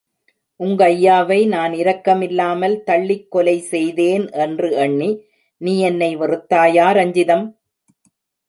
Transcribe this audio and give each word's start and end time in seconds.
உங்கய்யாவை 0.59 1.37
நான் 1.47 1.73
இரக்கமில்லாமல் 1.73 2.75
தள்ளிக் 2.83 3.31
கொலை 3.31 3.59
செய்தேன் 3.59 4.25
என்று 4.37 4.69
எண்ணி 4.77 5.11
நீ 5.61 5.79
என்னை 5.81 6.17
வெறுத்தாயா, 6.17 6.87
ரஞ்சிதம்? 6.91 7.45